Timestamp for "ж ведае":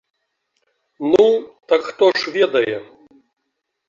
2.21-2.77